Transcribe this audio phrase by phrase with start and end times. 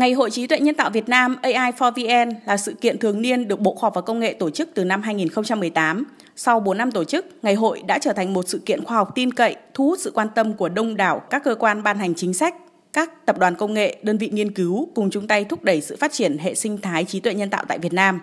[0.00, 3.22] Ngày hội trí tuệ nhân tạo Việt Nam AI for VN là sự kiện thường
[3.22, 6.04] niên được Bộ Khoa học và Công nghệ tổ chức từ năm 2018.
[6.36, 9.12] Sau 4 năm tổ chức, ngày hội đã trở thành một sự kiện khoa học
[9.14, 12.14] tin cậy, thu hút sự quan tâm của đông đảo các cơ quan ban hành
[12.14, 12.54] chính sách,
[12.92, 15.96] các tập đoàn công nghệ, đơn vị nghiên cứu cùng chung tay thúc đẩy sự
[15.96, 18.20] phát triển hệ sinh thái trí tuệ nhân tạo tại Việt Nam.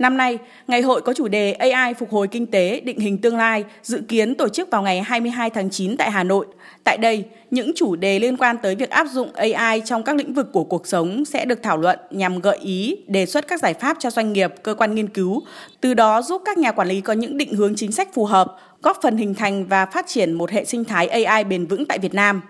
[0.00, 0.38] Năm nay,
[0.68, 4.02] ngày hội có chủ đề AI phục hồi kinh tế, định hình tương lai, dự
[4.08, 6.46] kiến tổ chức vào ngày 22 tháng 9 tại Hà Nội.
[6.84, 10.34] Tại đây, những chủ đề liên quan tới việc áp dụng AI trong các lĩnh
[10.34, 13.74] vực của cuộc sống sẽ được thảo luận nhằm gợi ý, đề xuất các giải
[13.74, 15.42] pháp cho doanh nghiệp, cơ quan nghiên cứu,
[15.80, 18.56] từ đó giúp các nhà quản lý có những định hướng chính sách phù hợp,
[18.82, 21.98] góp phần hình thành và phát triển một hệ sinh thái AI bền vững tại
[21.98, 22.42] Việt Nam.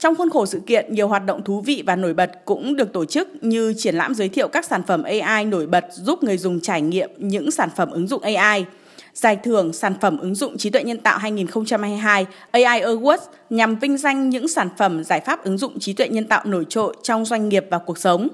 [0.00, 2.92] Trong khuôn khổ sự kiện, nhiều hoạt động thú vị và nổi bật cũng được
[2.92, 6.38] tổ chức như triển lãm giới thiệu các sản phẩm AI nổi bật giúp người
[6.38, 8.64] dùng trải nghiệm những sản phẩm ứng dụng AI.
[9.14, 13.18] Giải thưởng Sản phẩm ứng dụng trí tuệ nhân tạo 2022 AI Awards
[13.50, 16.66] nhằm vinh danh những sản phẩm giải pháp ứng dụng trí tuệ nhân tạo nổi
[16.68, 18.28] trội trong doanh nghiệp và cuộc sống.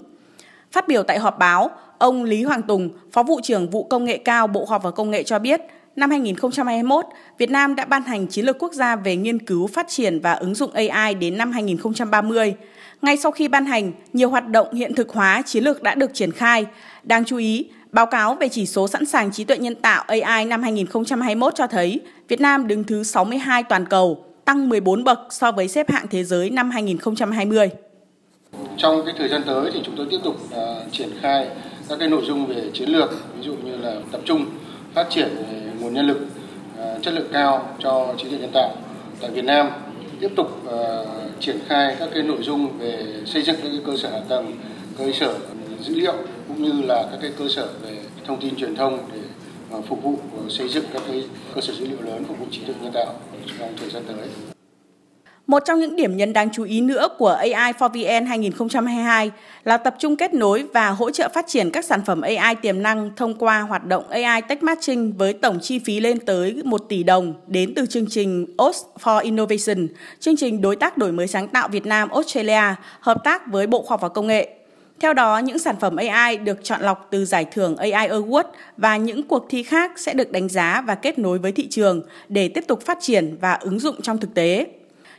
[0.73, 4.17] Phát biểu tại họp báo, ông Lý Hoàng Tùng, Phó vụ trưởng vụ công nghệ
[4.17, 5.61] cao Bộ Khoa học và Công nghệ cho biết,
[5.97, 7.05] năm 2021,
[7.39, 10.33] Việt Nam đã ban hành chiến lược quốc gia về nghiên cứu, phát triển và
[10.33, 12.55] ứng dụng AI đến năm 2030.
[13.03, 16.15] Ngay sau khi ban hành, nhiều hoạt động hiện thực hóa chiến lược đã được
[16.15, 16.67] triển khai.
[17.03, 20.45] Đáng chú ý, báo cáo về chỉ số sẵn sàng trí tuệ nhân tạo AI
[20.45, 25.53] năm 2021 cho thấy Việt Nam đứng thứ 62 toàn cầu, tăng 14 bậc so
[25.53, 27.71] với xếp hạng thế giới năm 2020.
[28.77, 31.49] Trong cái thời gian tới thì chúng tôi tiếp tục uh, triển khai
[31.89, 34.47] các cái nội dung về chiến lược, ví dụ như là tập trung
[34.95, 35.29] phát triển
[35.87, 36.27] nguồn nhân lực
[36.79, 38.77] ờ, chất lượng cao cho trí tuệ nhân tạo
[39.21, 39.71] tại Việt Nam
[40.21, 43.97] tiếp tục uh, triển khai các cái nội dung về xây dựng các cái cơ
[43.97, 44.53] sở hạ tầng
[44.99, 45.35] cơ sở
[45.81, 46.15] dữ liệu
[46.49, 49.21] cũng như là các cái cơ sở về thông tin truyền thông để
[49.79, 52.65] uh, phục vụ xây dựng các cái cơ sở dữ liệu lớn phục vụ trí
[52.65, 53.15] tuệ nhân tạo
[53.59, 54.56] trong thời gian tới.
[55.47, 59.31] Một trong những điểm nhấn đáng chú ý nữa của AI for VN 2022
[59.65, 62.83] là tập trung kết nối và hỗ trợ phát triển các sản phẩm AI tiềm
[62.83, 66.79] năng thông qua hoạt động AI Tech Matching với tổng chi phí lên tới 1
[66.89, 69.87] tỷ đồng đến từ chương trình OS for Innovation,
[70.21, 73.83] chương trình đối tác đổi mới sáng tạo Việt Nam Australia, hợp tác với Bộ
[73.83, 74.49] Khoa học và Công nghệ.
[75.01, 78.45] Theo đó, những sản phẩm AI được chọn lọc từ giải thưởng AI Award
[78.77, 82.03] và những cuộc thi khác sẽ được đánh giá và kết nối với thị trường
[82.29, 84.67] để tiếp tục phát triển và ứng dụng trong thực tế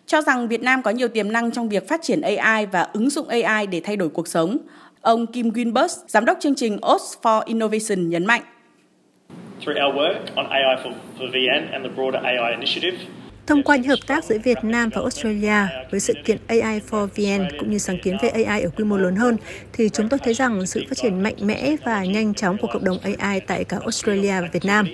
[0.07, 3.09] cho rằng Việt Nam có nhiều tiềm năng trong việc phát triển AI và ứng
[3.09, 4.57] dụng AI để thay đổi cuộc sống.
[5.01, 8.41] Ông Kim Winbus, giám đốc chương trình OS for Innovation nhấn mạnh.
[13.47, 17.07] Thông qua những hợp tác giữa Việt Nam và Australia với sự kiện AI for
[17.07, 19.37] VN cũng như sáng kiến về AI ở quy mô lớn hơn,
[19.73, 22.83] thì chúng tôi thấy rằng sự phát triển mạnh mẽ và nhanh chóng của cộng
[22.83, 24.87] đồng AI tại cả Australia và Việt Nam.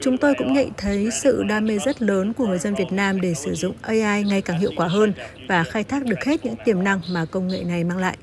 [0.00, 3.20] Chúng tôi cũng nhận thấy sự đam mê rất lớn của người dân Việt Nam
[3.20, 5.12] để sử dụng AI ngày càng hiệu quả hơn
[5.48, 8.16] và khai thác được hết những tiềm năng mà công nghệ này mang lại.